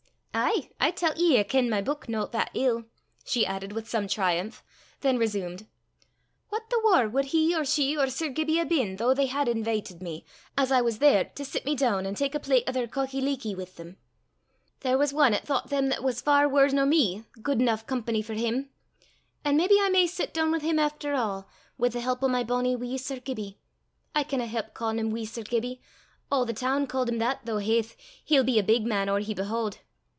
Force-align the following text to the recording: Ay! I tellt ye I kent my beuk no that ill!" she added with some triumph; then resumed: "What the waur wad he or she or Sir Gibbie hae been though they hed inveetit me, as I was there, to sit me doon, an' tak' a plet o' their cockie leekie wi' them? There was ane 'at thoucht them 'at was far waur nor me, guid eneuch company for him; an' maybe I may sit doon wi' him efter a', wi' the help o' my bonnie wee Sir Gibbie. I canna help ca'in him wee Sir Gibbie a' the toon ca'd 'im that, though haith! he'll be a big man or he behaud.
Ay! 0.33 0.69
I 0.79 0.91
tellt 0.91 1.17
ye 1.17 1.37
I 1.39 1.43
kent 1.43 1.69
my 1.69 1.81
beuk 1.81 2.07
no 2.07 2.25
that 2.25 2.51
ill!" 2.53 2.85
she 3.25 3.45
added 3.45 3.73
with 3.73 3.89
some 3.89 4.07
triumph; 4.07 4.63
then 5.01 5.17
resumed: 5.17 5.67
"What 6.47 6.69
the 6.69 6.79
waur 6.83 7.07
wad 7.09 7.25
he 7.25 7.53
or 7.53 7.65
she 7.65 7.97
or 7.97 8.09
Sir 8.09 8.29
Gibbie 8.29 8.55
hae 8.55 8.63
been 8.63 8.95
though 8.95 9.13
they 9.13 9.27
hed 9.27 9.47
inveetit 9.47 10.01
me, 10.01 10.25
as 10.57 10.71
I 10.71 10.81
was 10.81 10.99
there, 10.99 11.25
to 11.35 11.43
sit 11.43 11.65
me 11.65 11.75
doon, 11.75 12.05
an' 12.05 12.15
tak' 12.15 12.33
a 12.33 12.39
plet 12.39 12.63
o' 12.67 12.71
their 12.71 12.87
cockie 12.87 13.21
leekie 13.21 13.55
wi' 13.55 13.65
them? 13.65 13.97
There 14.79 14.97
was 14.97 15.13
ane 15.13 15.33
'at 15.33 15.45
thoucht 15.45 15.67
them 15.69 15.91
'at 15.91 16.01
was 16.03 16.21
far 16.21 16.47
waur 16.47 16.69
nor 16.69 16.85
me, 16.85 17.25
guid 17.43 17.59
eneuch 17.61 17.85
company 17.85 18.21
for 18.21 18.33
him; 18.33 18.69
an' 19.43 19.57
maybe 19.57 19.75
I 19.81 19.89
may 19.89 20.07
sit 20.07 20.33
doon 20.33 20.51
wi' 20.51 20.59
him 20.59 20.79
efter 20.79 21.13
a', 21.13 21.45
wi' 21.77 21.89
the 21.89 21.99
help 22.01 22.23
o' 22.23 22.29
my 22.29 22.43
bonnie 22.43 22.75
wee 22.77 22.97
Sir 22.97 23.19
Gibbie. 23.19 23.59
I 24.15 24.23
canna 24.23 24.47
help 24.47 24.73
ca'in 24.73 24.97
him 24.97 25.11
wee 25.11 25.25
Sir 25.25 25.43
Gibbie 25.43 25.81
a' 26.31 26.45
the 26.45 26.53
toon 26.53 26.87
ca'd 26.87 27.09
'im 27.09 27.19
that, 27.19 27.41
though 27.45 27.59
haith! 27.59 27.95
he'll 28.25 28.45
be 28.45 28.57
a 28.57 28.63
big 28.63 28.85
man 28.85 29.07
or 29.09 29.19
he 29.19 29.33
behaud. 29.33 29.77